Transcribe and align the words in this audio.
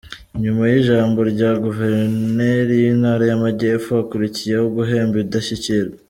Nyuma 0.41 0.63
y’ijambo 0.71 1.19
rya 1.31 1.51
guverineri 1.63 2.73
w’intara 2.83 3.23
y’amajyepfo 3.27 3.89
hakurikiyeho 3.99 4.65
guhemba 4.75 5.15
indashyikirwa. 5.23 5.95